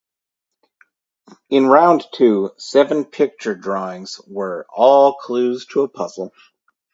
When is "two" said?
2.11-2.53